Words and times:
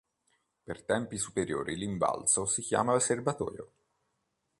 Per 0.63 0.81
tempi 0.83 1.19
superiori 1.19 1.75
l'invalso 1.77 2.47
si 2.47 2.63
chiama 2.63 2.99
serbatoio. 2.99 3.71